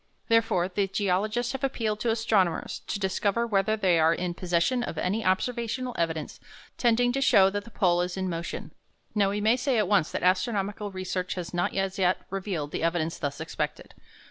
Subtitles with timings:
[0.29, 4.97] Therefore, the geologists have appealed to astronomers to discover whether they are in possession of
[4.97, 6.39] any observational evidence
[6.75, 8.71] tending to show that the pole is in motion.
[9.13, 12.81] Now we may say at once that astronomical research has not as yet revealed the
[12.81, 13.93] evidence thus expected.